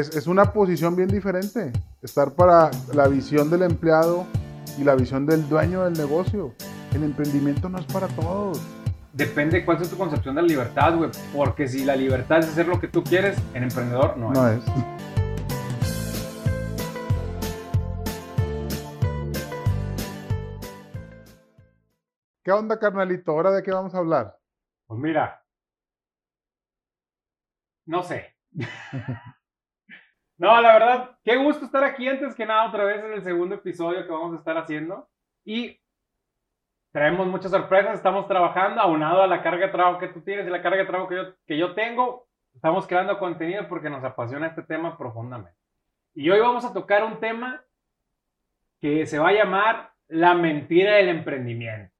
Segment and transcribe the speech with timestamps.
[0.00, 1.72] es, es una posición bien diferente.
[2.02, 4.26] Estar para la visión del empleado
[4.78, 6.54] y la visión del dueño del negocio.
[6.94, 8.60] El emprendimiento no es para todos.
[9.12, 11.10] Depende cuál es tu concepción de la libertad, güey.
[11.34, 14.62] Porque si la libertad es hacer lo que tú quieres, en emprendedor no, No es.
[14.64, 14.72] es.
[22.42, 23.32] ¿Qué onda, carnalito?
[23.32, 24.38] ¿Ahora de qué vamos a hablar?
[24.86, 25.44] Pues mira.
[27.86, 28.36] No sé.
[30.40, 33.56] no, la verdad, qué gusto estar aquí antes que nada otra vez en el segundo
[33.56, 35.06] episodio que vamos a estar haciendo.
[35.44, 35.78] Y
[36.92, 40.50] traemos muchas sorpresas, estamos trabajando, aunado a la carga de trabajo que tú tienes y
[40.50, 44.46] la carga de trabajo que yo, que yo tengo, estamos creando contenido porque nos apasiona
[44.46, 45.60] este tema profundamente.
[46.14, 47.62] Y hoy vamos a tocar un tema
[48.80, 51.94] que se va a llamar la mentira del emprendimiento.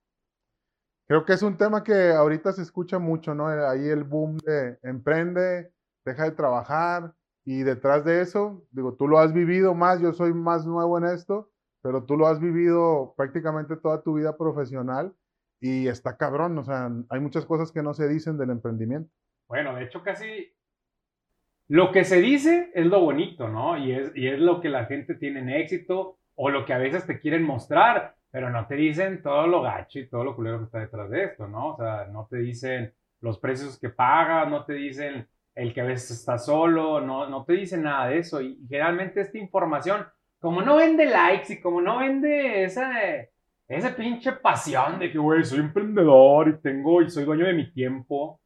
[1.07, 3.49] Creo que es un tema que ahorita se escucha mucho, ¿no?
[3.49, 5.71] Ahí el boom de emprende,
[6.07, 7.13] deja de trabajar
[7.45, 11.05] y detrás de eso, digo, tú lo has vivido más, yo soy más nuevo en
[11.05, 11.51] esto,
[11.83, 15.13] pero tú lo has vivido prácticamente toda tu vida profesional
[15.61, 19.11] y está cabrón, o sea, hay muchas cosas que no se dicen del emprendimiento.
[19.49, 20.53] Bueno, de hecho casi
[21.69, 23.79] lo que se dice es lo bonito, ¿no?
[23.79, 26.79] Y es, y es lo que la gente tiene en éxito o lo que a
[26.79, 30.59] veces te quieren mostrar, pero no te dicen todo lo gacho y todo lo culero
[30.59, 31.75] que está detrás de esto, ¿no?
[31.75, 35.85] O sea, no te dicen los precios que pagas, no te dicen el que a
[35.85, 38.41] veces está solo, no, no te dicen nada de eso.
[38.41, 40.07] Y generalmente esta información,
[40.39, 42.91] como no vende likes y como no vende esa,
[43.69, 47.71] esa pinche pasión de que, güey, soy emprendedor y tengo y soy dueño de mi
[47.73, 48.41] tiempo,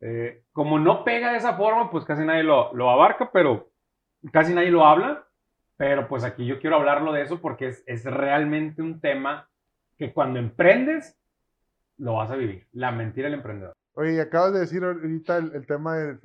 [0.00, 3.68] eh, como no pega de esa forma, pues casi nadie lo, lo abarca, pero
[4.32, 5.24] casi nadie lo habla.
[5.76, 9.48] Pero pues aquí yo quiero hablarlo de eso porque es, es realmente un tema
[9.98, 11.18] que cuando emprendes,
[11.98, 12.66] lo vas a vivir.
[12.72, 13.74] La mentira del emprendedor.
[13.98, 16.18] Oye, acabas de decir ahorita el, tema de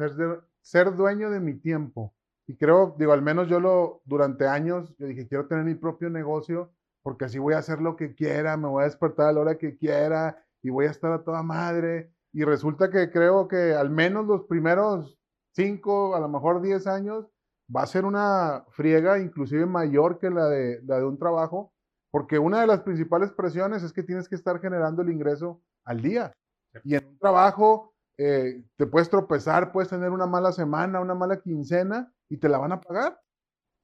[0.61, 2.13] ser, dueño de mi tiempo.
[2.45, 6.09] Y creo, digo, al menos yo lo, durante años, yo dije, quiero tener mi propio
[6.09, 9.40] negocio porque así voy a hacer lo que quiera, me voy a despertar a la
[9.40, 12.12] hora que quiera y voy a estar a toda madre.
[12.34, 15.18] Y resulta que creo que al menos los primeros
[15.53, 17.25] cinco, a lo mejor diez años,
[17.74, 21.74] va a ser una friega inclusive mayor que la de un trabajo,
[22.12, 26.01] porque una de las principales presiones es que tienes que estar generando el ingreso al
[26.01, 26.34] día.
[26.83, 31.41] Y en un trabajo eh, te puedes tropezar, puedes tener una mala semana, una mala
[31.41, 33.19] quincena y te la van a pagar.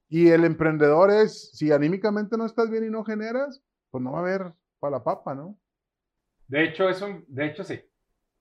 [0.08, 4.18] Y el emprendedor es, si anímicamente no estás bien y no generas, pues no va
[4.18, 5.58] a haber para la papa, ¿no?
[6.46, 7.80] De hecho, es un, de hecho sí.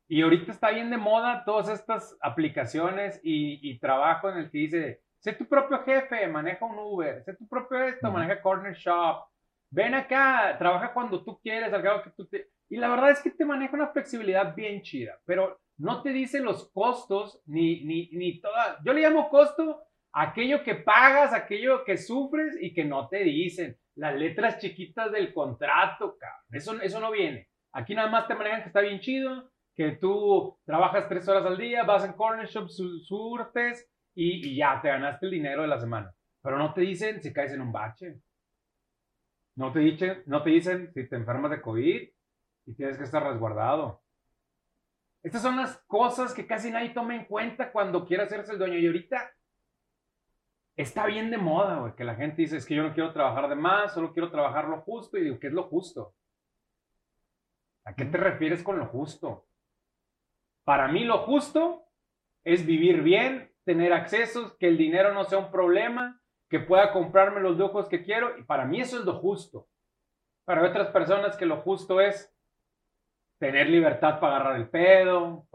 [0.07, 4.57] Y ahorita está bien de moda todas estas aplicaciones y, y trabajo en el que
[4.59, 9.25] dice, sé tu propio jefe, maneja un Uber, sé tu propio esto, maneja Corner Shop,
[9.69, 12.49] ven acá, trabaja cuando tú quieres, al cabo que tú te...
[12.69, 16.39] Y la verdad es que te maneja una flexibilidad bien chida, pero no te dice
[16.41, 18.79] los costos ni, ni, ni toda...
[18.83, 23.77] Yo le llamo costo aquello que pagas, aquello que sufres y que no te dicen.
[23.95, 26.41] Las letras chiquitas del contrato, cabrón.
[26.51, 27.47] Eso, eso no viene.
[27.73, 31.57] Aquí nada más te manejan que está bien chido, que tú trabajas tres horas al
[31.57, 35.67] día, vas en corner shop, su- surtes y, y ya te ganaste el dinero de
[35.67, 36.11] la semana.
[36.41, 38.15] Pero no te dicen si caes en un bache.
[39.55, 42.09] No te dicen, no te dicen si te enfermas de COVID
[42.67, 44.03] y tienes que estar resguardado.
[45.23, 48.77] Estas son las cosas que casi nadie toma en cuenta cuando quiere hacerse el dueño.
[48.77, 49.31] Y ahorita
[50.75, 53.47] está bien de moda, güey, que la gente dice, es que yo no quiero trabajar
[53.49, 55.17] de más, solo quiero trabajar lo justo.
[55.17, 56.13] Y digo, ¿qué es lo justo?
[57.85, 59.47] ¿A qué te refieres con lo justo?
[60.65, 61.85] Para mí lo justo
[62.43, 67.39] es vivir bien, tener accesos, que el dinero no sea un problema, que pueda comprarme
[67.39, 68.37] los lujos que quiero.
[68.37, 69.69] Y para mí eso es lo justo.
[70.43, 72.36] Para otras personas que lo justo es
[73.39, 75.45] tener libertad para agarrar el pedo,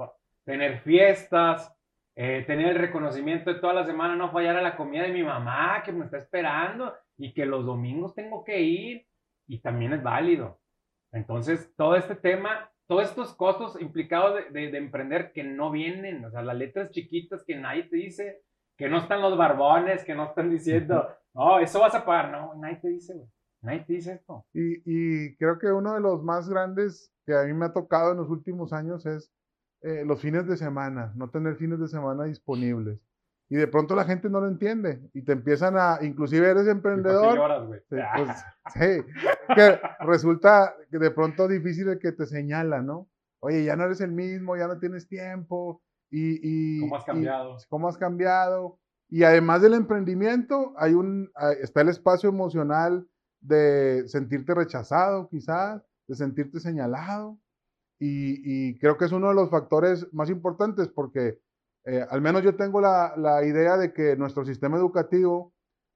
[0.44, 1.72] tener fiestas,
[2.15, 5.22] eh, tener el reconocimiento de toda la semana, no fallar a la comida de mi
[5.22, 9.06] mamá que me está esperando y que los domingos tengo que ir
[9.47, 10.60] y también es válido.
[11.12, 16.24] Entonces, todo este tema, todos estos costos implicados de, de- de emprender que no vienen,
[16.24, 18.42] o sea, las letras chiquitas que nadie te dice,
[18.77, 22.54] que no están los barbones, que no están diciendo, no, eso vas a pagar, no,
[22.54, 23.28] nadie te dice, güey,
[23.62, 24.44] nadie te dice esto.
[24.53, 28.12] Y, y creo que uno de los más grandes que a mí me ha tocado
[28.12, 29.32] en los últimos años es
[29.82, 33.00] eh, los fines de semana, no tener fines de semana disponibles.
[33.48, 36.70] Y de pronto la gente no lo entiende y te empiezan a, inclusive eres ¿Y
[36.70, 37.80] emprendedor, lloras, güey?
[37.91, 39.24] Sí, pues, sí,
[39.54, 43.09] que resulta que de pronto difícil el que te señala, ¿no?
[43.41, 46.38] Oye, ya no eres el mismo, ya no tienes tiempo y...
[46.42, 47.56] y ¿Cómo has y- cambiado?
[47.68, 48.78] cómo has cambiado.
[49.10, 53.06] Y además del emprendimiento, hay un, ah, está el espacio emocional
[53.42, 57.39] de sentirte rechazado, quizás, de sentirte señalado.
[57.98, 61.41] Y, creo que es uno de los factores más importantes porque
[61.84, 65.53] eh, al menos yo tengo la, la idea de que nuestro sistema educativo,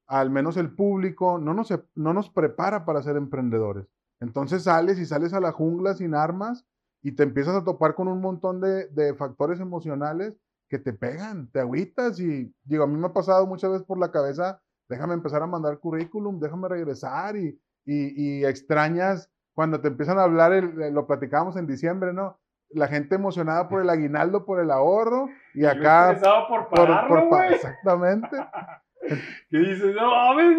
[0.06, 3.88] al menos el público, no nos, no nos prepara para ser emprendedores.
[4.20, 6.64] Entonces sales y sales a la jungla sin armas
[7.02, 10.38] y te empiezas a topar con un montón de, de factores emocionales
[10.68, 13.98] que te pegan, te agüitas y digo, a mí me ha pasado muchas veces por
[13.98, 19.88] la cabeza, déjame empezar a mandar currículum, déjame regresar y, y, y extrañas cuando te
[19.88, 22.38] empiezan a hablar, el, lo platicábamos en diciembre, ¿no?
[22.68, 26.14] La gente emocionada por el aguinaldo, por el ahorro y acá...
[26.46, 28.36] por pagarlo, por, Exactamente.
[29.48, 30.58] que dices, no mames,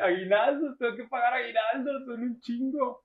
[0.00, 3.02] aguinaldo, tengo que pagar aguinaldo, son un chingo.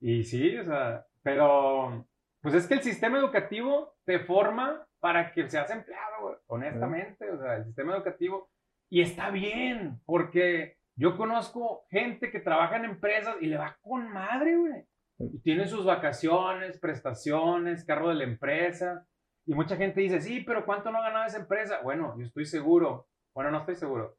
[0.00, 2.04] Y sí, o sea, pero
[2.40, 7.38] pues es que el sistema educativo te forma para que seas empleado, güey, honestamente, o
[7.38, 8.50] sea, el sistema educativo,
[8.88, 14.08] y está bien, porque yo conozco gente que trabaja en empresas y le va con
[14.12, 14.84] madre, güey.
[15.18, 19.06] Y tiene sus vacaciones, prestaciones, carro de la empresa.
[19.46, 21.80] Y mucha gente dice, sí, pero ¿cuánto no ha ganado esa empresa?
[21.82, 23.06] Bueno, yo estoy seguro
[23.36, 24.16] bueno, no estoy seguro.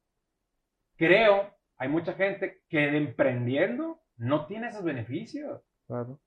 [0.95, 5.59] Creo, hay mucha gente que emprendiendo no tiene esos beneficios.
[5.87, 6.19] Claro.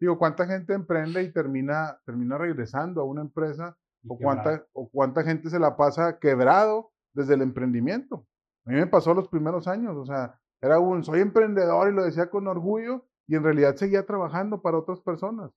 [0.00, 3.78] Digo, ¿cuánta gente emprende y termina, termina regresando a una empresa?
[4.08, 8.26] O cuánta, ¿O cuánta gente se la pasa quebrado desde el emprendimiento?
[8.66, 12.04] A mí me pasó los primeros años, o sea, era un, soy emprendedor y lo
[12.04, 15.50] decía con orgullo y en realidad seguía trabajando para otras personas.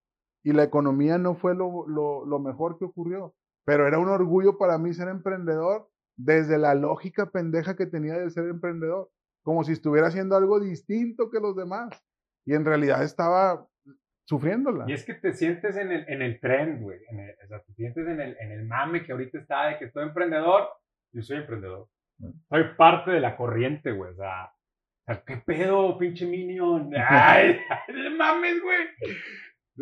[0.43, 3.33] Y la economía no fue lo, lo, mejor que ocurrió,
[3.65, 8.29] pero era un orgullo para mí ser emprendedor desde la lógica pendeja que tenía de
[8.29, 9.09] ser emprendedor,
[9.43, 11.89] como si estuviera haciendo algo distinto que los demás.
[12.45, 13.67] Y en realidad estaba
[14.25, 14.85] sufriéndola.
[14.87, 16.99] Y es que te sientes en el, en el trend, güey.
[17.43, 20.03] O sea, te sientes en el, en el mame que ahorita está de que estoy
[20.03, 20.67] emprendedor.
[21.15, 21.87] Yo soy emprendedor.
[22.19, 22.31] Mm.
[22.49, 24.11] Soy parte de la corriente, güey.
[24.11, 24.51] O sea,
[25.25, 26.91] ¿qué pedo, pinche minion?
[27.09, 27.57] ¡Ay!
[28.17, 28.87] mames, güey!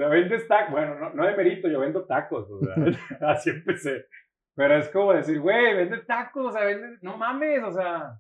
[0.06, 0.72] O vendes tacos.
[0.72, 2.48] Bueno, no, no de mérito, yo vendo tacos.
[2.52, 2.76] O sea,
[3.32, 4.06] así empecé.
[4.56, 8.20] Pero es como decir, güey, vende tacos, o sea, vende, no mames, o sea,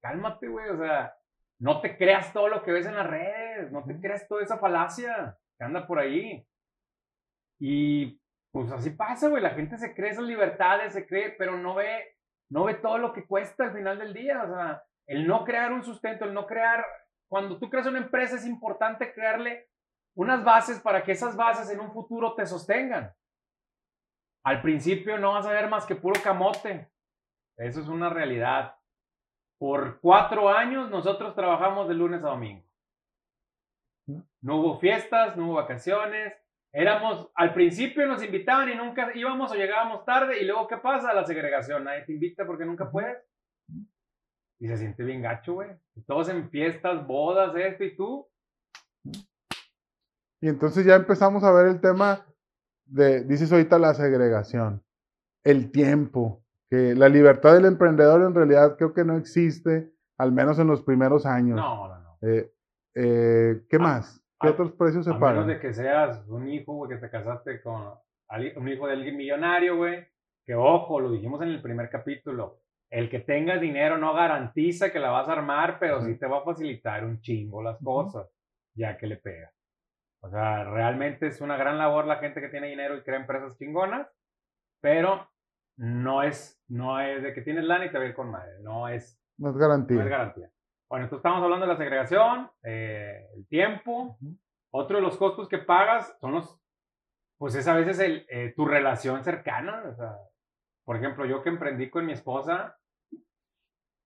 [0.00, 1.12] cálmate, güey, o sea,
[1.58, 4.58] no te creas todo lo que ves en las redes, no te creas toda esa
[4.58, 6.46] falacia que anda por ahí.
[7.58, 8.20] Y
[8.52, 12.15] pues así pasa, güey, la gente se cree esas libertades, se cree, pero no ve,
[12.50, 15.72] no ve todo lo que cuesta al final del día, o sea, el no crear
[15.72, 16.84] un sustento, el no crear,
[17.28, 19.68] cuando tú creas una empresa es importante crearle
[20.16, 23.14] unas bases para que esas bases en un futuro te sostengan.
[24.44, 26.88] Al principio no vas a ver más que puro camote.
[27.56, 28.76] Eso es una realidad.
[29.58, 32.64] Por cuatro años nosotros trabajamos de lunes a domingo.
[34.40, 36.32] No hubo fiestas, no hubo vacaciones.
[36.78, 40.42] Éramos, al principio nos invitaban y nunca íbamos o llegábamos tarde.
[40.42, 41.14] Y luego, ¿qué pasa?
[41.14, 41.84] La segregación.
[41.84, 43.16] Nadie te invita porque nunca puedes.
[44.58, 45.70] Y se siente bien gacho, güey.
[46.06, 48.28] Todos en fiestas, bodas, esto y tú.
[50.42, 52.26] Y entonces ya empezamos a ver el tema
[52.84, 54.84] de, dices ahorita la segregación,
[55.44, 60.58] el tiempo, que la libertad del emprendedor en realidad creo que no existe, al menos
[60.58, 61.56] en los primeros años.
[61.56, 62.18] No, no, no.
[62.20, 62.52] Eh,
[62.96, 64.22] eh, ¿Qué más?
[64.40, 65.28] ¿Qué otros precios se pagan?
[65.28, 67.94] A menos de que seas un hijo, güey, que te casaste con
[68.56, 70.06] un hijo de alguien millonario, güey,
[70.44, 72.60] que ojo, lo dijimos en el primer capítulo,
[72.90, 76.38] el que tengas dinero no garantiza que la vas a armar, pero sí te va
[76.38, 78.28] a facilitar un chingo las cosas,
[78.74, 79.52] ya que le pegas.
[80.20, 83.56] O sea, realmente es una gran labor la gente que tiene dinero y crea empresas
[83.58, 84.08] chingonas,
[84.80, 85.28] pero
[85.76, 88.60] no es, no es de que tienes lana y te va a ir con madre.
[88.62, 89.96] No es, no es garantía.
[89.96, 90.50] No es garantía.
[90.88, 94.18] Bueno, entonces estamos hablando de la segregación, eh, el tiempo.
[94.70, 96.60] Otro de los costos que pagas son los,
[97.38, 99.82] pues es a veces el, eh, tu relación cercana.
[99.88, 100.16] O sea,
[100.84, 102.78] por ejemplo, yo que emprendí con mi esposa,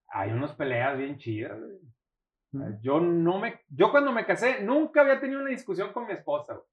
[0.08, 1.58] hay unas peleas bien chidas.
[2.80, 6.60] Yo no me, yo cuando me casé nunca había tenido una discusión con mi esposa.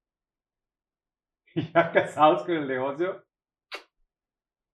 [1.54, 3.24] Y ya casados con el negocio,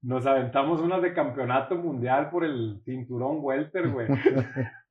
[0.02, 4.08] nos aventamos unas de campeonato mundial por el cinturón welter, güey.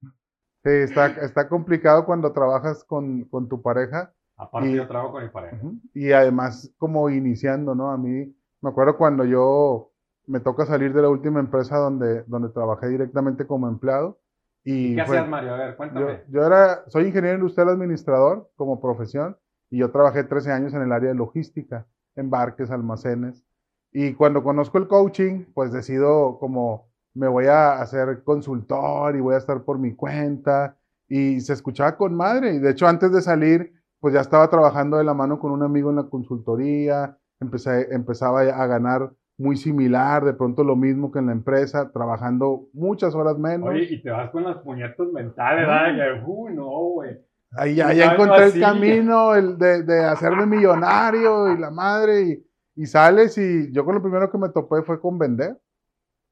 [0.64, 4.14] Sí, está, está complicado cuando trabajas con, con tu pareja.
[4.38, 5.58] Aparte yo trabajo con mi pareja.
[5.94, 7.92] Y además como iniciando, ¿no?
[7.92, 9.92] A mí, me acuerdo cuando yo
[10.26, 14.20] me toca salir de la última empresa donde, donde trabajé directamente como empleado
[14.64, 15.54] ¿Y, qué hacías, Mario?
[15.54, 16.22] A ver, cuéntame.
[16.30, 19.38] Yo, era, soy ingeniero industrial administrador como profesión
[19.70, 23.44] y yo trabajé 13 años en el área de logística, embarques, almacenes.
[23.92, 29.36] Y cuando conozco el coaching, pues decido como me voy a hacer consultor y voy
[29.36, 30.78] a estar por mi cuenta.
[31.08, 32.54] Y se escuchaba con madre.
[32.54, 35.64] Y de hecho, antes de salir, pues ya estaba trabajando de la mano con un
[35.64, 37.18] amigo en la consultoría.
[37.40, 42.68] Empecé, empezaba a ganar muy similar, de pronto lo mismo que en la empresa, trabajando
[42.74, 43.70] muchas horas menos.
[43.70, 46.24] Oye, y te vas con las puñetas mentales, ¿verdad?
[46.26, 47.18] uy, no, güey.
[47.56, 52.86] Ahí ya, encontré el camino el de, de, hacerme millonario y la madre, y, Y
[52.88, 55.60] sales y yo con lo primero que me topé fue con vender,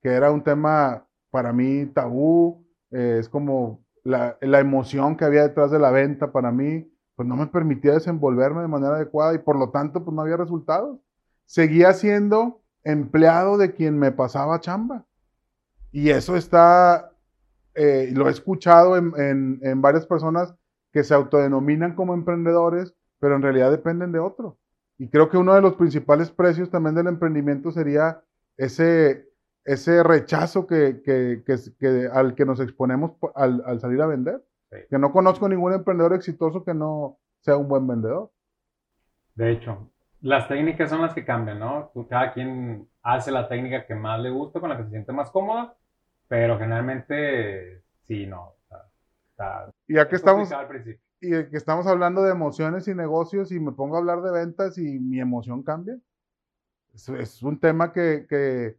[0.01, 5.43] que era un tema para mí tabú, eh, es como la, la, emoción que había
[5.43, 9.37] detrás de la venta para mí, pues no me permitía desenvolverme de manera adecuada y
[9.37, 10.99] por lo tanto pues no había resultados.
[11.45, 15.05] Seguía siendo empleado de quien me pasaba chamba.
[15.91, 17.11] Y eso está,
[17.75, 20.55] eh, lo he escuchado en, en, en varias personas
[20.91, 24.57] que se autodenominan como emprendedores, pero en realidad dependen de otro.
[24.97, 28.23] Y creo que uno de los principales precios también del emprendimiento sería
[28.57, 29.30] ese,
[29.63, 34.43] ese rechazo que, que, que, al que nos exponemos al, al salir a vender.
[34.89, 38.31] Que no conozco ningún emprendedor exitoso que no sea un buen vendedor.
[39.35, 39.89] De hecho,
[40.21, 41.91] las técnicas son las que cambian, ¿no?
[42.09, 45.29] Cada quien hace la técnica que más le gusta, con la que se siente más
[45.31, 45.75] cómoda,
[46.27, 48.53] pero generalmente sí, no.
[49.87, 50.49] y ya que estamos,
[51.19, 54.77] y que estamos hablando de emociones y negocios y me pongo a hablar de ventas
[54.77, 55.97] y mi emoción cambia.
[56.93, 58.77] Es, es un tema que, que,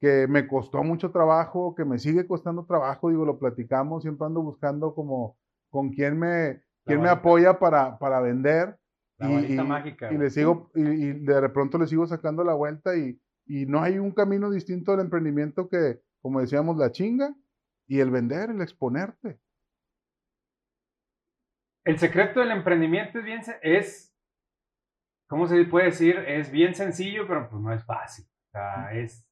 [0.00, 4.42] que, me costó mucho trabajo, que me sigue costando trabajo, digo, lo platicamos, siempre ando
[4.42, 5.36] buscando como
[5.70, 8.76] con quién me, quién me apoya para, para vender.
[9.18, 10.12] y, mágica.
[10.12, 13.82] Y, le sigo, y, y, de pronto le sigo sacando la vuelta y, y no
[13.82, 17.34] hay un camino distinto al emprendimiento que, como decíamos, la chinga
[17.86, 19.40] y el vender, el exponerte.
[21.84, 24.16] El secreto del emprendimiento es bien, es,
[25.28, 26.16] ¿cómo se puede decir?
[26.26, 28.26] Es bien sencillo, pero pues no es fácil.
[28.26, 29.26] O sea, es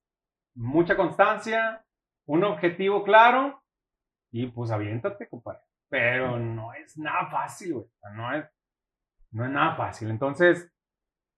[0.59, 1.85] mucha constancia,
[2.27, 3.63] un objetivo claro
[4.31, 5.61] y pues aviéntate, compadre.
[5.89, 7.87] Pero no es nada fácil, güey.
[8.15, 8.45] No es,
[9.31, 10.11] no es nada fácil.
[10.11, 10.71] Entonces,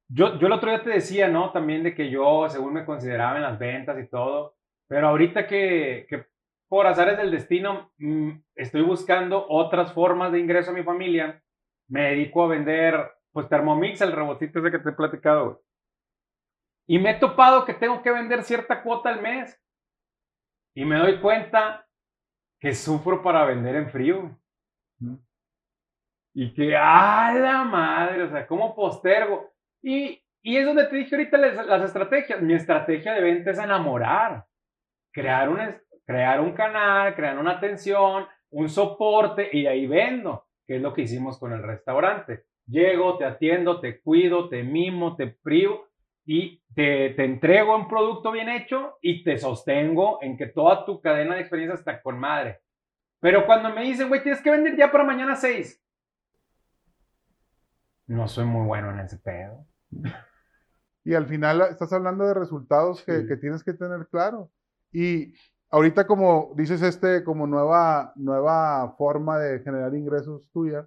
[0.08, 1.52] yo, yo el otro día te decía, ¿no?
[1.52, 4.56] También de que yo, según me consideraba en las ventas y todo,
[4.88, 6.26] pero ahorita que, que
[6.68, 11.42] por azares del destino, mm, estoy buscando otras formas de ingreso a mi familia.
[11.88, 15.62] Me dedico a vender, pues, Thermomix, el robotito ese que te he platicado,
[16.90, 19.56] Y me he topado que tengo que vender cierta cuota al mes.
[20.74, 21.86] Y me doy cuenta
[22.58, 24.36] que sufro para vender en frío.
[26.34, 28.24] Y que, ¡ah, la madre!
[28.24, 29.52] O sea, ¿cómo postergo?
[29.80, 32.42] Y, y es donde te dije ahorita las, las estrategias.
[32.42, 34.46] Mi estrategia de venta es enamorar.
[35.12, 40.82] Crear una, crear un canal, crear una atención, un soporte y ahí vendo, que es
[40.82, 42.46] lo que hicimos con el restaurante.
[42.66, 45.89] Llego, te atiendo, te cuido, te mimo, te privo
[46.32, 51.00] y te, te entrego un producto bien hecho y te sostengo en que toda tu
[51.00, 52.60] cadena de experiencia está con madre.
[53.18, 55.82] Pero cuando me dicen, güey, tienes que vender ya para mañana 6,
[58.06, 59.66] no soy muy bueno en ese pedo.
[61.02, 64.52] Y al final estás hablando de resultados que, que tienes que tener claro.
[64.92, 65.34] Y
[65.68, 70.86] ahorita como dices este, como nueva, nueva forma de generar ingresos tuya,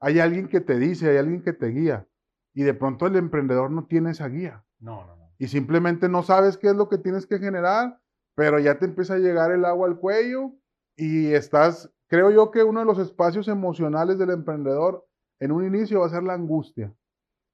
[0.00, 2.06] hay alguien que te dice, hay alguien que te guía.
[2.54, 4.64] Y de pronto el emprendedor no tiene esa guía.
[4.80, 5.32] No, no, no.
[5.38, 8.00] Y simplemente no sabes qué es lo que tienes que generar,
[8.34, 10.52] pero ya te empieza a llegar el agua al cuello
[10.96, 15.06] y estás, creo yo que uno de los espacios emocionales del emprendedor
[15.40, 16.92] en un inicio va a ser la angustia,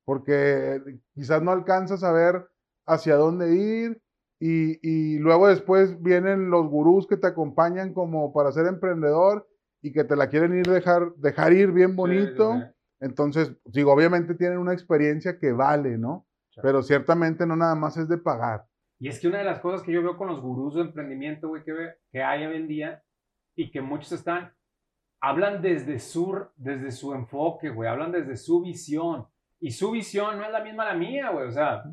[0.04, 2.49] porque quizás no alcanzas a ver
[2.87, 4.02] hacia dónde ir,
[4.47, 9.49] y, luego después vienen los gurús que te acompañan como para ser emprendedor
[9.81, 12.62] y que te la quieren ir dejar, dejar ir bien bonito.
[13.00, 16.26] Entonces, digo, obviamente tienen una experiencia que vale, ¿no?
[16.62, 18.64] Pero ciertamente no nada más es de pagar.
[18.99, 21.49] Y es que una de las cosas que yo veo con los gurús de emprendimiento,
[21.49, 21.75] güey, que,
[22.11, 23.02] que hay hoy en día
[23.56, 24.54] y que muchos están,
[25.20, 29.26] hablan desde su, desde su enfoque, güey, hablan desde su visión.
[29.61, 31.49] Y su visión no es la misma la mía, güey.
[31.49, 31.84] O sea,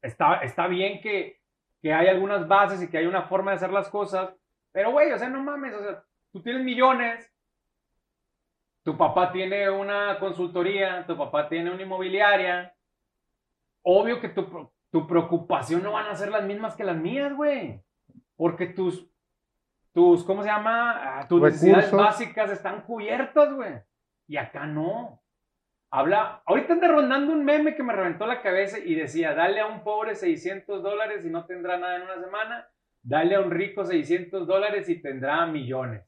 [0.00, 1.40] está, está bien que,
[1.80, 4.34] que hay algunas bases y que hay una forma de hacer las cosas,
[4.70, 7.30] pero güey, o sea, no mames, o sea, tú tienes millones,
[8.84, 12.74] tu papá tiene una consultoría, tu papá tiene una inmobiliaria,
[13.82, 17.80] obvio que tu, tu preocupación no van a ser las mismas que las mías, güey,
[18.36, 19.08] porque tus,
[19.92, 21.20] tus, ¿cómo se llama?
[21.20, 23.74] Ah, tus necesidades básicas están cubiertas, güey,
[24.26, 25.20] y acá no.
[25.90, 29.66] Habla, ahorita anda rondando un meme que me reventó la cabeza y decía, dale a
[29.66, 32.66] un pobre 600 dólares y no tendrá nada en una semana,
[33.02, 36.02] dale a un rico 600 dólares y tendrá millones.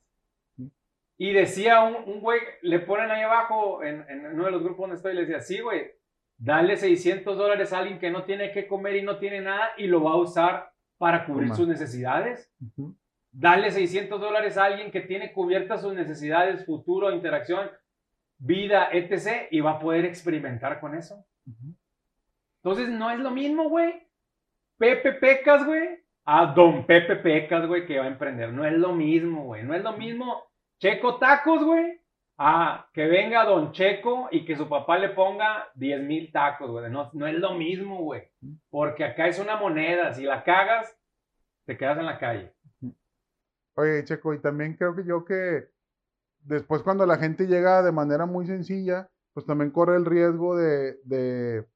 [1.16, 4.81] Y decía un, un güey, le ponen ahí abajo, en, en, uno de los grupos
[4.81, 5.93] donde estoy, le decía, sí, güey,
[6.44, 9.86] dale 600 dólares a alguien que no tiene que comer y no tiene nada y
[9.86, 12.52] lo va a usar para cubrir sus necesidades.
[13.32, 17.70] Dale 600 dólares a alguien que tiene cubiertas sus necesidades, futuro, interacción,
[18.36, 19.48] vida, etc.
[19.50, 21.24] Y va a poder experimentar con eso.
[22.62, 24.06] Entonces, no es lo mismo, güey.
[24.76, 28.52] Pepe Pecas, güey, a Don Pepe Pecas, güey, que va a emprender.
[28.52, 29.62] No es lo mismo, güey.
[29.62, 30.44] No es lo mismo
[30.78, 32.00] Checo Tacos, güey,
[32.36, 36.90] a que venga Don Checo y que su papá le ponga 10 mil tacos, güey.
[36.90, 38.22] No, no es lo mismo, güey.
[38.70, 40.12] Porque acá es una moneda.
[40.12, 40.96] Si la cagas,
[41.64, 42.52] te quedas en la calle.
[43.76, 45.68] Oye, Checo, y también creo que yo que
[46.40, 51.00] después cuando la gente llega de manera muy sencilla, pues también corre el riesgo de,
[51.04, 51.66] de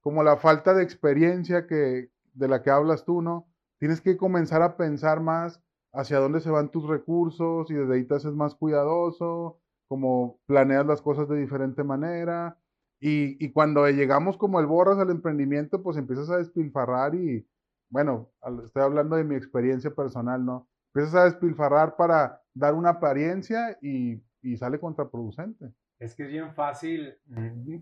[0.00, 3.48] como la falta de experiencia que, de la que hablas tú, ¿no?
[3.78, 8.04] Tienes que comenzar a pensar más hacia dónde se van tus recursos y desde ahí
[8.04, 12.56] te haces más cuidadoso, como planeas las cosas de diferente manera.
[13.00, 17.46] Y, y cuando llegamos como el borras al emprendimiento, pues empiezas a despilfarrar y,
[17.90, 18.30] bueno,
[18.64, 20.68] estoy hablando de mi experiencia personal, ¿no?
[20.94, 25.72] Empiezas a despilfarrar para dar una apariencia y, y sale contraproducente.
[25.98, 27.16] Es que es bien fácil.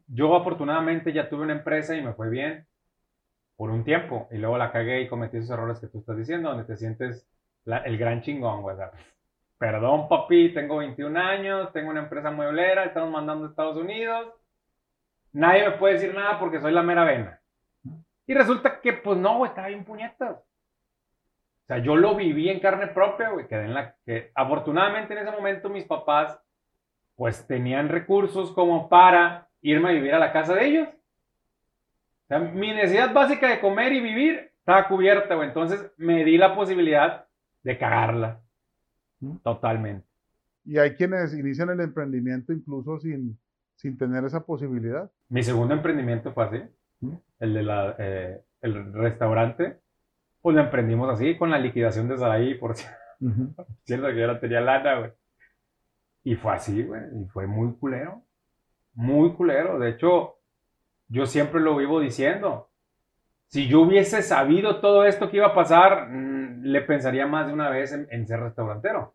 [0.06, 2.66] Yo afortunadamente ya tuve una empresa y me fue bien
[3.56, 6.50] por un tiempo y luego la cagué y cometí esos errores que tú estás diciendo,
[6.50, 7.26] donde te sientes
[7.64, 8.76] el gran chingón, güey.
[9.58, 14.34] Perdón, papi, tengo 21 años, tengo una empresa mueblera, estamos mandando a Estados Unidos.
[15.32, 17.40] Nadie me puede decir nada porque soy la mera vena.
[18.26, 20.36] Y resulta que, pues no, güey, estaba bien puñetas.
[20.36, 25.84] O sea, yo lo viví en carne propia, güey, que afortunadamente en ese momento mis
[25.84, 26.38] papás,
[27.16, 30.88] pues tenían recursos como para irme a vivir a la casa de ellos.
[30.88, 35.48] O sea, mi necesidad básica de comer y vivir estaba cubierta, güey.
[35.48, 37.26] Entonces me di la posibilidad
[37.62, 38.40] de cagarla.
[39.42, 40.06] Totalmente.
[40.64, 43.38] Y hay quienes inician el emprendimiento incluso sin,
[43.76, 45.10] sin tener esa posibilidad.
[45.28, 46.62] Mi segundo emprendimiento fue así.
[47.38, 49.78] El de la, eh, el restaurante.
[50.42, 54.60] Pues lo emprendimos así, con la liquidación de Saraí, por cierto que yo no tenía
[54.60, 55.10] lana, güey.
[56.24, 57.02] Y fue así, güey.
[57.20, 58.22] Y fue muy culero.
[58.94, 59.78] Muy culero.
[59.78, 60.36] De hecho,
[61.08, 62.68] yo siempre lo vivo diciendo.
[63.46, 66.25] Si yo hubiese sabido todo esto que iba a pasar, mm,
[66.60, 69.14] le pensaría más de una vez en, ser restaurantero.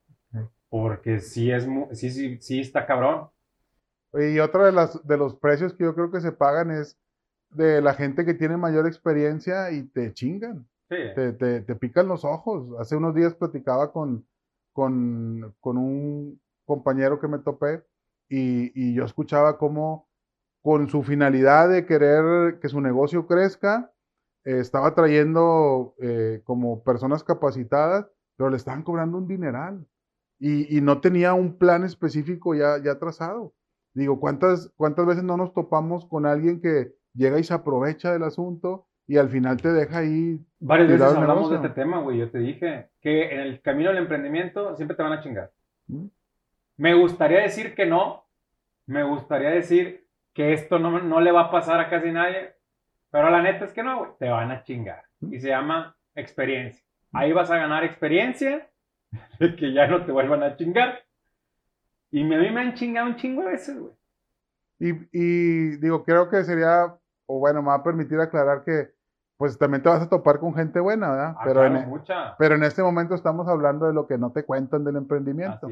[0.69, 3.29] Porque sí, es, sí, sí, sí está cabrón.
[4.13, 6.98] Y otro de, las, de los precios que yo creo que se pagan es
[7.50, 10.67] de la gente que tiene mayor experiencia y te chingan.
[10.88, 12.77] Te, te, te, pican los ojos.
[12.77, 14.25] Hace unos días platicaba con,
[14.73, 17.84] con, con un compañero que me topé
[18.27, 20.10] y, y yo escuchaba cómo
[20.62, 23.90] con su finalidad de querer que su negocio crezca,
[24.43, 29.86] eh, estaba trayendo eh, como personas capacitadas, pero le estaban cobrando un dineral
[30.39, 33.54] y, no tenía un plan específico ya, ya trazado.
[33.93, 38.23] Digo, ¿cuántas, ¿cuántas veces no nos topamos con alguien que llega y se aprovecha del
[38.23, 40.39] asunto y al final te deja ahí?
[40.60, 42.17] Varias veces hablamos de este tema, güey.
[42.17, 45.51] Yo te dije que en el camino del emprendimiento siempre te van a chingar.
[45.88, 46.06] ¿Mm?
[46.77, 48.25] Me gustaría decir que no.
[48.88, 52.56] Me gustaría decir que esto no, no le va a pasar a casi nadie.
[53.12, 54.12] Pero la neta es que no, güey.
[54.17, 55.04] Te van a chingar.
[55.21, 56.84] Y se llama experiencia.
[57.13, 58.69] Ahí vas a ganar experiencia
[59.39, 61.00] de que ya no te vuelvan a chingar.
[62.10, 63.93] Y a mí me han chingado un chingo de veces, güey.
[64.80, 66.97] Y, y, digo, creo que sería,
[67.28, 68.89] o bueno, me va a permitir aclarar que,
[69.38, 71.36] pues también te vas a topar con gente buena, ¿verdad?
[71.38, 72.36] Ah, pero, en, e, mucha.
[72.38, 75.67] pero en este momento estamos hablando de lo que no te cuentan del emprendimiento.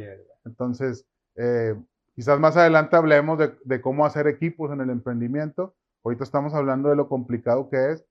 [0.45, 1.75] Entonces, eh,
[2.15, 5.75] quizás más adelante hablemos de, de, cómo hacer equipos en el emprendimiento.
[6.03, 8.05] Ahorita estamos hablando de lo complicado que es.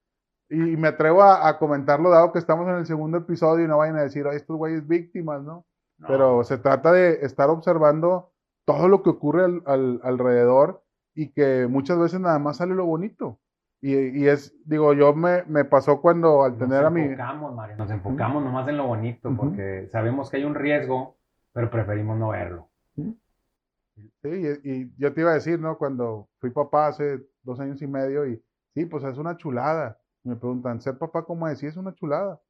[0.50, 3.96] Y, me atrevo a, comentarlo, dado que estamos en el segundo episodio y no vayan
[3.96, 5.66] a decir, ay, estos güeyes víctimas, ¿no?
[6.06, 8.32] Pero se trata de estar observando
[8.64, 10.82] todo lo que ocurre al, alrededor
[11.14, 13.40] y que muchas veces nada más sale lo bonito.
[13.80, 17.02] Y, y es, digo, yo me, me, pasó cuando al tener a mi...
[17.02, 21.16] Nos enfocamos, Mario, nos enfocamos nomás en lo bonito, porque sabemos que hay un riesgo,
[21.52, 22.68] pero preferimos no verlo.
[24.22, 24.28] Sí,
[24.64, 25.78] y, yo te iba a decir, ¿no?
[25.78, 28.42] Cuando fui papá hace dos años y medio y
[28.74, 30.00] sí, pues es una chulada.
[30.24, 31.58] Me preguntan, ¿ser papá cómo es?
[31.58, 32.40] Sí, es una chulada.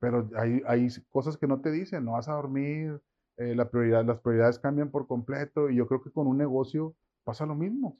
[0.00, 3.00] Pero hay, hay cosas que no te dicen, no vas a dormir,
[3.36, 6.94] eh, la prioridad, las prioridades cambian por completo y yo creo que con un negocio
[7.24, 7.96] pasa lo mismo.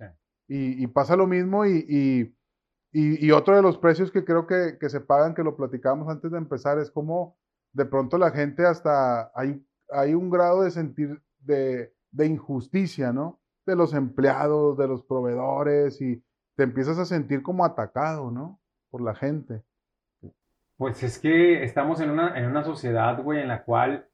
[0.48, 4.76] Y, y, pasa lo mismo y, y, y, otro de los precios que creo que,
[4.78, 7.38] que, se pagan, que lo platicamos antes de empezar, es como
[7.72, 13.40] de pronto la gente hasta hay, hay un grado de sentir de, de injusticia, ¿no?
[13.66, 16.22] De los empleados, de los proveedores y
[16.54, 18.60] te empiezas a sentir como atacado, ¿no?
[18.90, 19.62] Por la gente.
[20.76, 24.08] Pues es que estamos en una, en una sociedad, güey, en la cual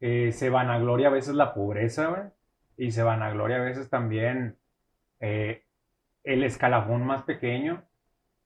[0.00, 2.22] eh, se vanagloria a veces la pobreza, güey,
[2.76, 4.58] y se vanagloria a veces también
[5.20, 5.64] eh,
[6.24, 7.84] el escalafón más pequeño.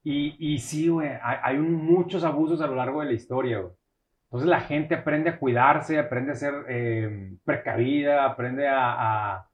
[0.03, 3.73] Y, y sí, güey, hay, hay muchos abusos a lo largo de la historia, güey.
[4.27, 9.47] Entonces la gente aprende a cuidarse, aprende a ser eh, precavida, aprende a,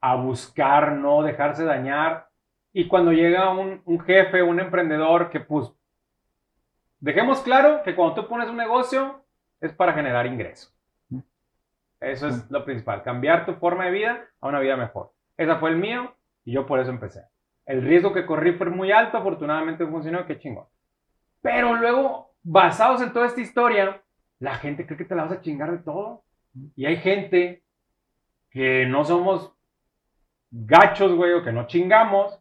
[0.00, 2.28] a, buscar no dejarse dañar.
[2.74, 5.72] Y cuando llega un, un, jefe, un emprendedor que pues,
[7.00, 9.24] dejemos claro que cuando tú pones un negocio
[9.60, 10.70] es para generar ingreso.
[12.00, 15.12] Eso es lo principal, cambiar tu forma de vida a una vida mejor.
[15.36, 17.24] Ese fue el mío y yo por eso empecé.
[17.64, 20.66] El riesgo que corrí fue muy alto, afortunadamente funcionó, qué chingón.
[21.40, 24.02] Pero luego, basados en toda esta historia,
[24.38, 26.24] la gente cree que te la vas a chingar de todo.
[26.76, 27.62] Y hay gente
[28.50, 29.52] que no somos
[30.50, 32.38] gachos, güey, o que no chingamos,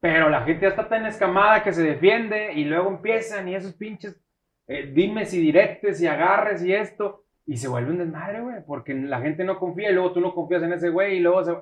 [0.00, 3.74] pero la gente ya está tan escamada que se defiende y luego empiezan y esos
[3.74, 4.20] pinches
[4.66, 8.94] eh, dimes y directes y agarres y esto, y se vuelve un desmadre, güey, porque
[8.94, 11.56] la gente no confía y luego tú no confías en ese güey y luego se...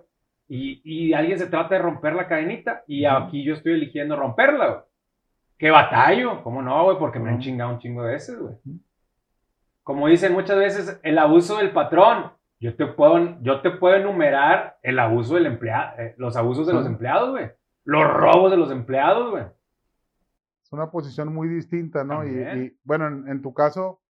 [0.53, 4.67] Y, y alguien se trata de romper la cadenita y aquí yo estoy eligiendo romperla,
[4.67, 4.81] güey.
[5.61, 6.43] ¿Qué batallo?
[6.43, 6.99] ¿Cómo no, güey?
[6.99, 8.55] Porque me han chingado un chingo de veces, güey.
[9.83, 12.33] Como dicen muchas veces, el abuso del patrón.
[12.61, 16.73] Yo te puedo, yo te puedo enumerar el abuso del empleado, eh, los abusos de
[16.73, 17.51] los empleados, güey.
[17.85, 19.45] Los robos de los empleados, güey.
[20.63, 22.27] Es una posición muy distinta, ¿no?
[22.27, 24.01] Y, bueno, en, tu caso,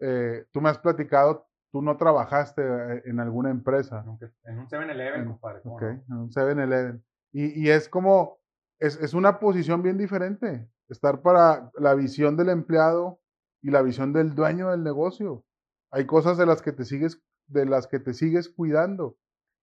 [0.00, 4.04] eh, tú me has platicado, tú no trabajaste eh, en alguna empresa.
[4.44, 5.60] En un 7-Eleven, compadre.
[5.64, 7.02] Ok, en un 7-Eleven.
[7.32, 8.38] Y, y, es como,
[8.78, 10.68] es, es, una posición bien diferente.
[10.90, 13.20] Estar para la visión del empleado
[13.62, 15.44] y la visión del dueño del negocio.
[15.92, 19.16] Hay cosas de las que te sigues, de las que te sigues cuidando.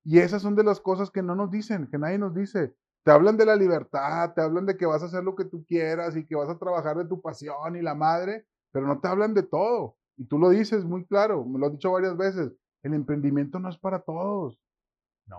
[0.03, 2.73] Y esas son de las cosas que no nos dicen, que nadie nos dice.
[3.03, 5.65] Te hablan de la libertad, te hablan de que vas a hacer lo que tú
[5.65, 9.07] quieras y que vas a trabajar de tu pasión y la madre, pero no te
[9.07, 9.97] hablan de todo.
[10.17, 13.69] Y tú lo dices muy claro, me lo has dicho varias veces, el emprendimiento no
[13.69, 14.59] es para todos.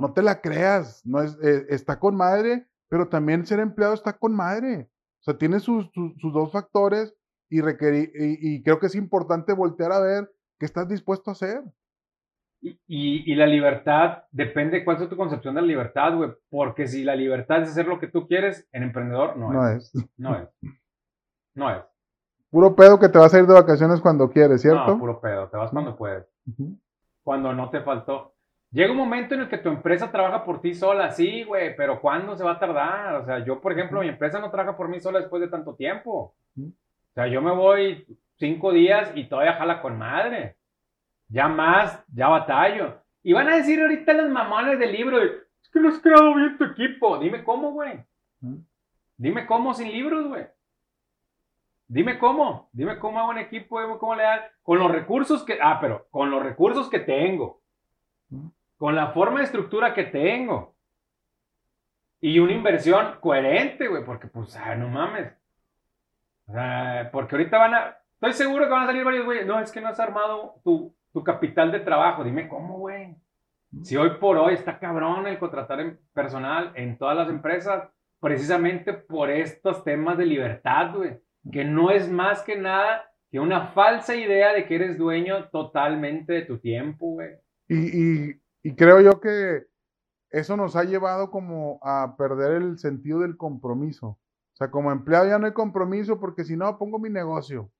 [0.00, 4.18] No, te la creas, no es, eh, está con madre, pero también ser empleado está
[4.18, 4.90] con madre.
[5.28, 7.14] O sea, tiene sus, dos factores
[7.50, 11.62] y, y creo que es importante voltear a ver qué estás dispuesto a hacer.
[12.62, 16.30] Y, la libertad depende cuál es tu concepción de la libertad, güey.
[16.48, 19.92] Porque si la libertad es hacer lo que tú quieres, en emprendedor no, no es.
[20.16, 20.48] No es.
[21.54, 21.84] No es.
[22.48, 24.86] Puro pedo que te vas a ir de vacaciones cuando quieres, ¿cierto?
[24.86, 25.48] No, puro pedo.
[25.50, 26.24] Te vas cuando puedes.
[27.22, 28.34] Cuando no te faltó.
[28.70, 32.00] Llega un momento en el que tu empresa trabaja por ti sola, sí, güey, pero
[32.00, 33.14] ¿cuándo se va a tardar?
[33.16, 35.74] O sea, yo, por ejemplo, mi empresa no trabaja por mí sola después de tanto
[35.74, 36.34] tiempo.
[36.56, 40.56] O sea, yo me voy cinco días y todavía jala con madre.
[41.28, 43.00] Ya más, ya batallo.
[43.22, 46.58] Y van a decir ahorita los mamones del libro, es que no has creado bien
[46.58, 47.18] tu equipo.
[47.18, 48.04] Dime cómo, güey.
[49.16, 50.46] Dime cómo sin libros, güey.
[51.90, 55.58] Dime cómo, dime cómo hago un equipo, dime cómo le dan, con los recursos que,
[55.60, 57.62] ah, pero con los recursos que tengo,
[58.78, 60.78] con la forma de estructura que tengo,
[62.20, 65.32] y una inversión coherente, güey, porque pues, ah, no mames.
[66.46, 69.60] O sea, porque ahorita van a, estoy seguro que van a salir varios, güey, no,
[69.60, 72.24] es que no has armado tu, tu capital de trabajo.
[72.24, 73.14] Dime cómo, güey.
[73.82, 77.88] Si hoy por hoy está cabrón el contratar personal en todas las empresas,
[78.18, 81.20] precisamente por estos temas de libertad, güey,
[81.52, 86.32] que no es más que nada que una falsa idea de que eres dueño totalmente
[86.32, 87.34] de tu tiempo, güey.
[87.68, 88.40] Y, y
[88.74, 89.66] creo yo que
[90.30, 94.06] eso nos ha llevado como a perder el sentido del compromiso.
[94.08, 97.70] O sea, como empleado ya no hay compromiso porque si no pongo mi negocio.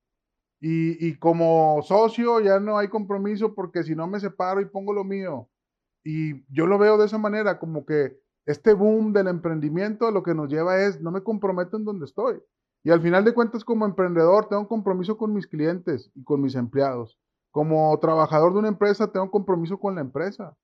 [0.61, 5.05] Y, como socio ya no hay compromiso porque si no me separo y pongo lo
[5.05, 5.49] mío.
[6.05, 10.35] Y yo lo veo de esa manera, como que este boom del emprendimiento lo que
[10.35, 12.41] nos lleva es, no me comprometo en donde estoy.
[12.83, 16.41] Y al final de cuentas, como emprendedor, tengo un compromiso con mis clientes y con
[16.41, 17.19] mis empleados.
[17.51, 20.57] Como trabajador de una empresa, tengo un compromiso con la empresa.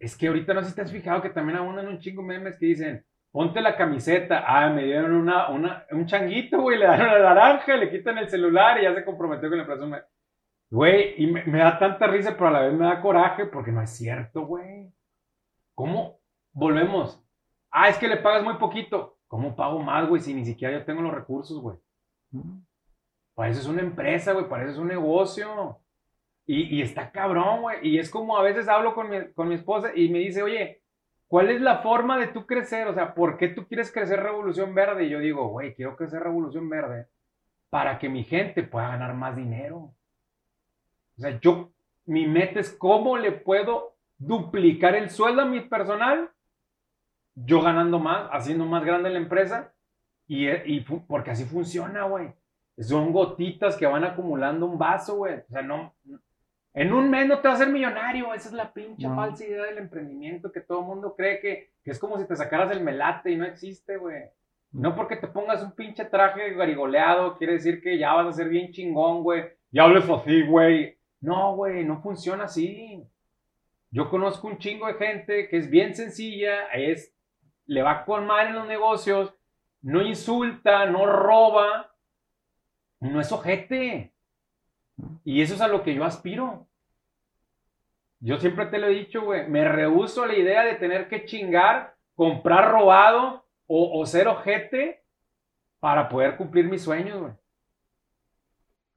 [0.00, 2.58] Es que ahorita no sé si te has fijado que también abundan un chingo memes
[2.58, 4.44] que dicen, ponte la camiseta.
[4.46, 8.28] Ah, me dieron una, una, un changuito, güey, le dan la naranja, le quitan el
[8.28, 10.04] celular y ya se comprometió con la persona.
[10.70, 13.82] Güey, y me, da tanta risa, pero a la vez me da coraje porque no
[13.82, 14.92] es cierto, güey.
[15.74, 16.18] ¿Cómo?
[16.52, 17.22] Volvemos.
[17.70, 19.18] Ah, es que le pagas muy poquito.
[19.28, 21.76] ¿Cómo pago más, güey, si ni siquiera yo tengo los recursos, güey?
[23.34, 25.78] Para eso es una empresa, güey, para eso es un negocio.
[26.48, 27.78] Y, está cabrón, güey.
[27.82, 30.80] Y es como a veces hablo con mi, con mi esposa y me dice, oye,
[31.28, 32.86] ¿Cuál es la forma de tú crecer?
[32.86, 35.04] O sea, ¿por qué tú quieres crecer Revolución Verde?
[35.04, 37.08] Y yo digo, güey, quiero crecer Revolución Verde
[37.68, 39.92] para que mi gente pueda ganar más dinero.
[41.18, 41.72] O sea, yo,
[42.04, 46.30] mi meta es cómo le puedo duplicar el sueldo a mi personal,
[47.34, 49.72] yo ganando más, haciendo más grande la empresa,
[50.28, 52.32] y, y porque así funciona, güey.
[52.78, 55.34] Son gotitas que van acumulando un vaso, güey.
[55.34, 55.94] O sea, no,
[56.76, 58.34] en un mes no te vas a ser millonario.
[58.34, 61.98] Esa es la pinche falsa idea del emprendimiento que todo el mundo cree que, es
[61.98, 64.24] como si te sacaras el melate y no existe, güey.
[64.72, 68.50] No porque te pongas un pinche traje garigoleado, quiere decir que ya vas a ser
[68.50, 69.44] bien chingón, güey.
[69.70, 70.98] Ya hables así, güey.
[71.18, 73.02] No, güey, no funciona así.
[73.90, 77.16] Yo conozco un chingo de gente que es bien sencilla, es,
[77.64, 79.34] le va con mal en los negocios,
[79.80, 81.94] no insulta, no roba,
[83.00, 84.12] no es ojete.
[85.24, 86.66] Y eso es a lo que yo aspiro.
[88.20, 91.24] Yo siempre te lo he dicho, güey, me rehuso a la idea de tener que
[91.26, 95.02] chingar, comprar robado o, o ser ojete
[95.80, 97.32] para poder cumplir mis sueños, güey.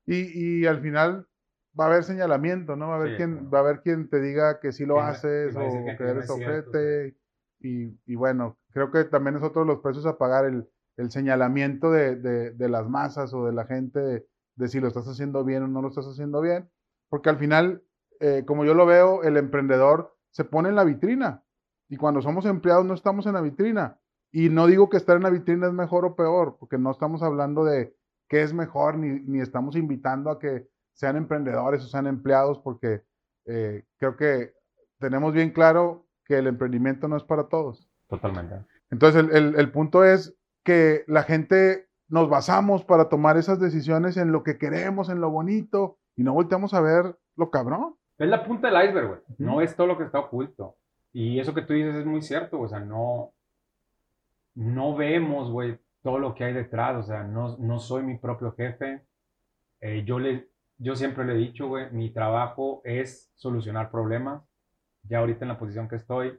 [0.06, 1.28] Y, y al final
[1.80, 2.88] va a haber señalamiento, ¿no?
[2.88, 3.50] Va a haber, Sí, quien, claro.
[3.52, 6.30] va a haber quien te diga que sí lo Que haces que o que- eres
[6.30, 7.16] ojete.
[7.62, 10.66] Y, y bueno, creo que también es otro de los precios a pagar, el,
[10.98, 14.26] el señalamiento de, de- de las masas o de la gente de,
[14.60, 16.70] de si lo estás haciendo bien o no lo estás haciendo bien.
[17.10, 17.84] Porque al final,
[18.20, 21.44] eh, como yo lo veo, el emprendedor se pone en la vitrina.
[21.88, 23.98] Y cuando somos empleados no estamos en la vitrina.
[24.32, 27.24] Y no digo que estar en la vitrina es mejor o peor, porque no estamos
[27.24, 27.96] hablando de
[28.28, 33.02] qué es mejor, ni, ni estamos invitando a que sean emprendedores o sean empleados, porque
[33.46, 34.54] eh, creo que
[35.00, 37.90] tenemos bien claro que el emprendimiento no es para todos.
[38.08, 38.56] Totalmente.
[38.92, 44.18] Entonces, el, el- el punto es que la gente nos basamos para tomar esas decisiones
[44.18, 47.96] en lo que queremos, en lo bonito, y no volteamos a ver lo cabrón.
[48.18, 49.20] Es la punta del iceberg, güey.
[49.38, 50.76] No es todo lo que está oculto.
[51.14, 52.60] Y eso que tú dices es muy cierto.
[52.60, 53.32] O sea, no,
[54.56, 56.98] no vemos, güey, todo lo que hay detrás.
[56.98, 59.06] O sea, no, no soy mi propio jefe.
[59.80, 64.44] Eh, yo, le, yo siempre le he dicho, güey, mi trabajo es solucionar problemas.
[65.04, 66.38] Ya ahorita en la posición que estoy.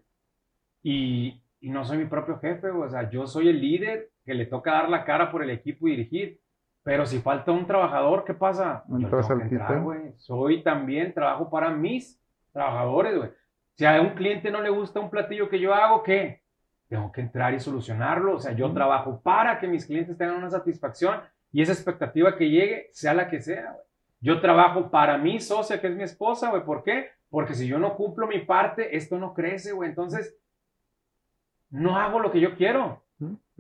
[0.83, 2.89] Y, y no soy mi propio jefe, güey.
[2.89, 5.89] O sea, yo soy el líder que le toca dar la cara por el equipo
[5.89, 6.41] y dirigir.
[6.83, 8.85] Pero si falta un trabajador, ¿qué pasa?
[8.89, 9.83] Entras al entrar.
[10.17, 12.21] Soy también, trabajo para mis
[12.53, 13.31] trabajadores, güey.
[13.75, 16.43] Si a un cliente no le gusta un platillo que yo hago, ¿qué?
[16.89, 18.37] Tengo que entrar y solucionarlo.
[18.37, 21.21] O sea, yo trabajo para que mis clientes tengan una satisfacción
[21.53, 23.85] y esa expectativa que llegue, sea la que sea, güey.
[24.23, 26.63] Yo trabajo para mi socia, que es mi esposa, güey.
[26.63, 27.09] ¿Por qué?
[27.31, 29.89] Porque si yo no cumplo mi parte, esto no crece, güey.
[29.89, 30.37] Entonces,
[31.71, 33.03] no hago lo que yo quiero.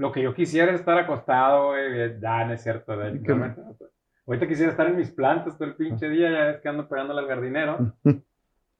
[0.01, 2.17] Lo que yo quisiera es estar acostado, güey.
[2.27, 3.53] Ah, no es cierto, no, güey.
[4.27, 7.21] Ahorita quisiera estar en mis plantas todo el pinche día, ya ves que ando pegándole
[7.21, 7.93] al jardinero.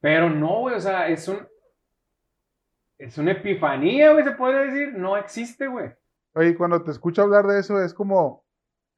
[0.01, 1.47] Pero no, güey, o sea, es un.
[2.97, 4.95] Es una epifanía, güey, se puede decir.
[4.97, 5.91] No existe, güey.
[6.33, 8.43] Oye, cuando te escucho hablar de eso, es como,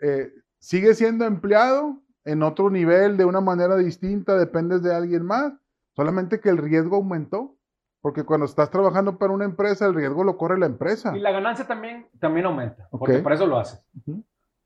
[0.01, 5.55] eh, sigue siendo empleado en otro nivel, de una manera distinta, dependes de alguien más,
[5.97, 7.57] solamente que el riesgo aumentó,
[8.03, 11.17] porque cuando estás trabajando para una empresa, el riesgo lo corre la empresa.
[11.17, 13.23] Y la ganancia también, también aumenta, porque Ok.
[13.23, 13.83] para eso lo haces.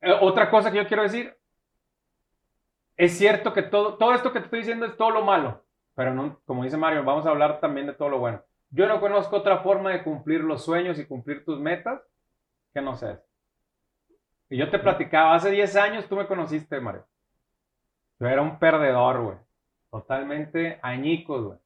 [0.01, 1.33] Eh, otra cosa que yo quiero decir,
[2.97, 5.63] es cierto que todo, todo esto que te estoy diciendo es todo lo malo,
[5.95, 8.41] pero no, como dice Mario, vamos a hablar también de todo lo bueno.
[8.71, 12.01] Yo no conozco otra forma de cumplir los sueños y cumplir tus metas
[12.73, 13.21] que no sea.
[14.49, 17.05] Y yo te platicaba, hace 10 años tú me conociste, Mario.
[18.19, 19.37] Yo era un perdedor, güey.
[19.91, 21.59] Totalmente añicos, güey.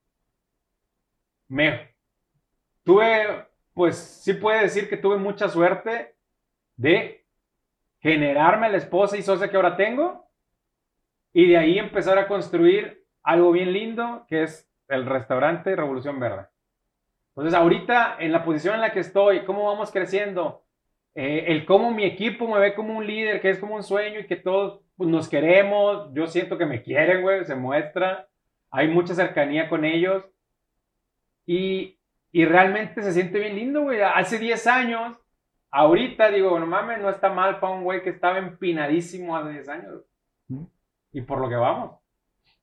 [1.51, 1.93] Me
[2.83, 6.15] tuve, pues sí puede decir que tuve mucha suerte
[6.77, 7.25] de
[7.99, 10.25] generarme la esposa y socia que ahora tengo
[11.33, 16.47] y de ahí empezar a construir algo bien lindo que es el restaurante Revolución Verde.
[17.35, 20.63] Entonces ahorita en la posición en la que estoy, cómo vamos creciendo,
[21.13, 24.21] Eh, el cómo mi equipo me ve como un líder, que es como un sueño
[24.21, 28.29] y que todos pues, nos queremos, yo siento que me quieren, güey, se muestra,
[28.69, 30.23] hay mucha cercanía con ellos
[31.45, 31.99] y,
[32.31, 34.01] y realmente se siente bien lindo, güey.
[34.01, 35.17] Hace 10 años,
[35.71, 39.69] ahorita digo, no mames, no está mal para un güey que estaba empinadísimo hace 10
[39.69, 40.01] años.
[41.13, 41.99] Y por lo que vamos,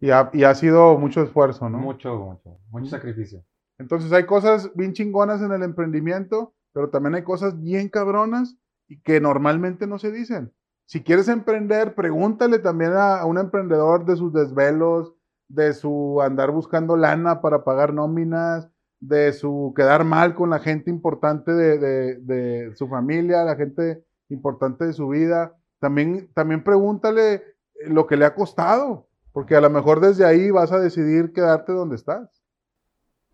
[0.00, 1.78] Y ha, y ha sido mucho esfuerzo, ¿no?
[1.78, 3.44] mucho, mucho, mucho sacrificio.
[3.78, 8.56] Entonces hay cosas bien chingonas en el emprendimiento, pero también hay cosas bien cabronas
[8.88, 10.52] y que normalmente no se dicen.
[10.86, 15.14] Si quieres emprender, pregúntale también a, a un emprendedor de sus desvelos,
[15.48, 18.68] de su andar buscando lana para pagar nóminas,
[19.00, 24.04] de su quedar mal con la gente importante de, de- de su familia, la gente
[24.28, 25.54] importante de su vida.
[25.80, 27.42] También, también pregúntale eh,
[27.86, 31.72] lo que le ha costado, porque a lo mejor desde ahí vas a decidir quedarte
[31.72, 32.28] donde estás.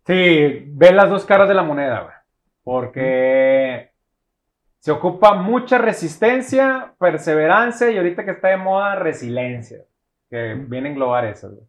[0.05, 2.15] Sí, ve las dos caras de la moneda, güey.
[2.63, 3.91] Porque
[4.79, 9.83] se ocupa mucha resistencia, perseverancia y ahorita que está de moda, resiliencia.
[10.29, 11.63] Que viene a englobar eso, güey.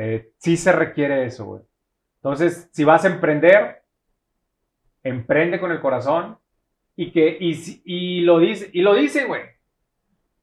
[0.00, 1.62] Eh, sí se requiere eso, güey.
[2.22, 3.82] Entonces, si vas a emprender,
[5.02, 6.38] emprende con el corazón
[6.94, 9.42] y que y, lo dice y lo dice, güey.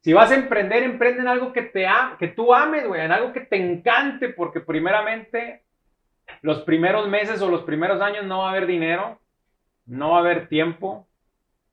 [0.01, 1.87] Si vas a emprender, emprende en algo que te
[2.19, 5.63] que tú ames, güey, en algo que te encante, porque primeramente
[6.41, 9.21] los primeros meses o los primeros años no va a haber dinero,
[9.85, 11.07] no va a haber tiempo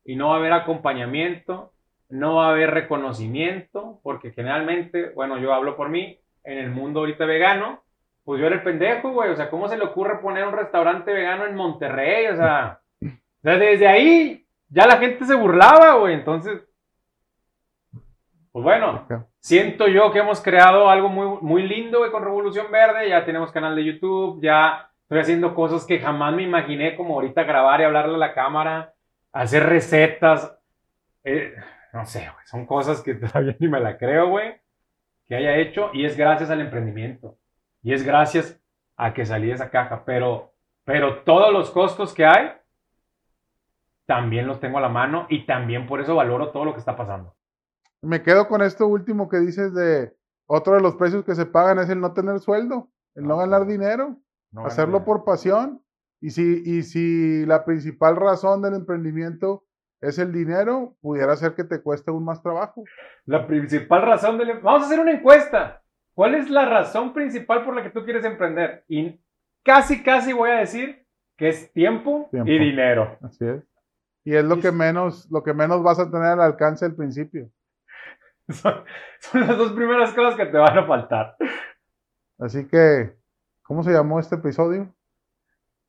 [0.05, 1.73] y no va a haber acompañamiento,
[2.07, 7.01] no va a haber reconocimiento, porque generalmente, bueno, yo hablo por mí, en el mundo
[7.01, 7.83] ahorita vegano,
[8.23, 11.11] pues yo era el pendejo, güey, o sea, ¿cómo se le ocurre poner un restaurante
[11.11, 12.27] vegano en Monterrey?
[12.27, 12.79] O sea,
[13.41, 16.61] desde ahí ya la gente se burlaba, güey, entonces
[18.51, 19.07] Pues bueno,
[19.39, 23.09] siento yo que hemos creado algo muy, muy lindo güey, con Revolución Verde.
[23.09, 27.43] Ya tenemos canal de YouTube, ya estoy haciendo cosas que jamás me imaginé, como ahorita
[27.43, 28.93] grabar y hablarle a la cámara,
[29.31, 30.57] hacer recetas.
[31.23, 31.53] Eh,
[31.93, 34.55] no sé, güey, son cosas que todavía ni me la creo, güey,
[35.33, 35.89] que haya hecho.
[35.93, 37.37] Y es gracias al emprendimiento.
[37.81, 38.61] Y es gracias
[38.95, 40.03] a que salí de esa caja.
[40.05, 42.51] Pero, pero todos los costos que hay,
[44.05, 46.95] también los tengo a la mano y también por eso valoro todo lo que está
[46.95, 47.35] pasando.
[48.01, 50.13] Me quedo con esto último que dices de
[50.45, 53.45] otro de los precios que se pagan es el no tener sueldo, el no Ah,
[53.45, 54.17] ganar dinero,
[54.51, 55.81] No hacerlo por pasión.
[56.21, 59.63] Y si, y si la principal razón del emprendimiento
[60.03, 62.83] es el dinero, pudiera ser que te cueste aún más trabajo.
[63.25, 64.59] La principal razón del...
[64.59, 65.81] Vamos a hacer una encuesta.
[66.13, 68.83] ¿Cuál es la razón principal por la que tú quieres emprender?
[68.87, 69.19] Y
[69.63, 71.05] casi, casi voy a decir
[71.37, 72.51] que es tiempo, Tiempo.
[72.51, 73.17] y dinero.
[73.21, 73.63] Así es.
[74.25, 76.95] Y es lo Y que menos, lo que menos vas a tener al alcance al
[76.95, 77.49] principio.
[78.49, 78.83] Son,
[79.19, 81.37] son las dos primeras cosas que te van a faltar.
[82.37, 83.15] Así que,
[83.61, 84.93] ¿cómo se llamó este episodio?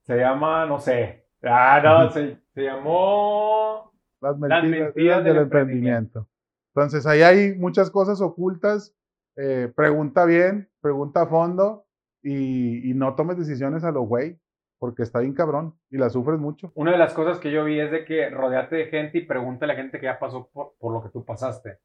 [0.03, 1.27] Se llama, no sé.
[1.43, 3.93] Ah, no, se, se llamó...
[4.25, 6.29] Las mentiras, mentiras del del emprendimiento.
[6.75, 8.95] Entonces, ahí hay muchas cosas ocultas.
[9.37, 11.87] Eh, pregunta bien, pregunta a fondo
[12.23, 14.39] y, y no tomes decisiones a lo güey,
[14.79, 16.73] porque está bien cabrón y la sufres mucho.
[16.75, 19.73] Una de las cosas que yo vi es de que rodeate de gente y pregúntale
[19.73, 21.79] a la gente que ya pasó por, por lo que tú pasaste.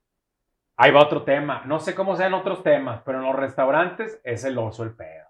[0.77, 1.63] Ahí va otro tema.
[1.65, 5.27] No sé cómo sean otros temas, pero en los restaurantes es el oso el pedo.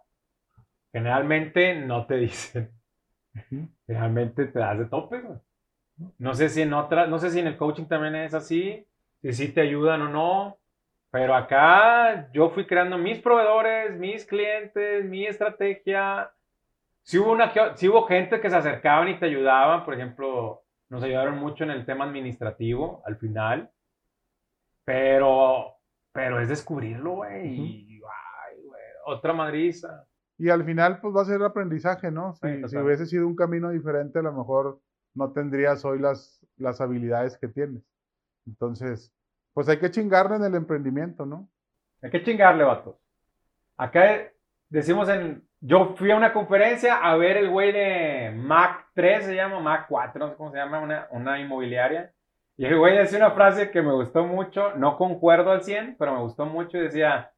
[0.91, 2.71] Generalmente no te dicen.
[3.87, 5.39] Generalmente te das de tope, güey.
[6.17, 8.85] No sé si en otras, no sé si en el coaching también es así,
[9.21, 10.57] si sí te ayudan o no.
[11.11, 16.31] Pero acá yo fui creando mis proveedores, mis clientes, mi estrategia.
[17.01, 21.01] Si hubo, una, sí hubo gente que se acercaban y te ayudaban, por ejemplo, nos
[21.01, 23.71] ayudaron mucho en el tema administrativo al final.
[24.85, 25.77] Pero,
[26.11, 28.01] pero es descubrirlo, güey.
[29.05, 30.05] otra madriza.
[30.37, 32.33] Y al final, pues va a ser aprendizaje, ¿no?
[32.33, 34.79] Si, Sí, si hubiese sido un camino diferente, a lo mejor
[35.19, 37.83] no tendrías hoy las, las habilidades que tienes.
[38.47, 39.13] Entonces,
[39.53, 41.47] pues hay que chingarle en el emprendimiento, ¿no?
[42.01, 42.95] Hay que chingarle, vatos.
[43.77, 44.31] Acá
[44.69, 45.43] decimos en.
[45.61, 49.87] Yo fui a una conferencia a ver el güey de Mac 3, se llama Mac
[49.89, 52.13] 4, no sé cómo se llama, una, una inmobiliaria.
[52.55, 56.13] Y el güey decía una frase que me gustó mucho, no concuerdo al 100, pero
[56.13, 57.33] me gustó mucho y decía: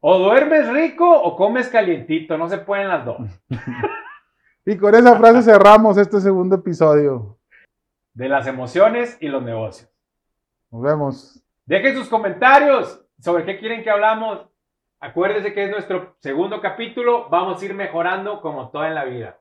[0.00, 3.18] O duermes rico o comes calientito, no se pueden las dos.
[4.64, 7.38] Y con esa frase cerramos este segundo episodio.
[8.12, 9.90] De las emociones y los negocios.
[10.70, 11.42] Nos vemos.
[11.66, 14.46] Dejen sus comentarios sobre qué quieren que hablamos.
[15.00, 17.28] Acuérdense que es nuestro segundo capítulo.
[17.28, 19.38] Vamos a ir mejorando como todo en la vida.